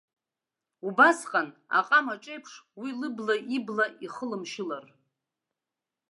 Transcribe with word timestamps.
Убасҟан, 0.87 1.49
аҟама 1.79 2.13
аҿы 2.15 2.31
еиԥш, 2.33 2.53
уи 2.79 2.89
лыбла 2.99 3.35
ибла 3.55 3.85
ихылымшьылар. 4.05 4.85